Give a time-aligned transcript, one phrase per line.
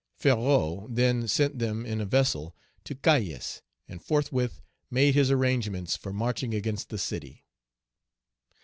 [0.15, 2.55] Ferrou then sent them in a vessel
[2.85, 7.45] to Cayes, and forthwith made his arrangements for marching against the city.